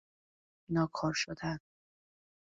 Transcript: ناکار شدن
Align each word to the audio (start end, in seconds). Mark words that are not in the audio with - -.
ناکار 0.69 1.13
شدن 1.13 1.59